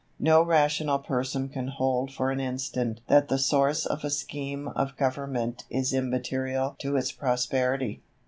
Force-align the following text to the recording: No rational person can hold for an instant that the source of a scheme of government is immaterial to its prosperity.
No 0.17 0.41
rational 0.41 0.97
person 0.97 1.47
can 1.47 1.67
hold 1.67 2.11
for 2.11 2.31
an 2.31 2.39
instant 2.39 3.01
that 3.05 3.27
the 3.27 3.37
source 3.37 3.85
of 3.85 4.03
a 4.03 4.09
scheme 4.09 4.69
of 4.69 4.97
government 4.97 5.65
is 5.69 5.93
immaterial 5.93 6.75
to 6.79 6.95
its 6.97 7.11
prosperity. 7.11 8.01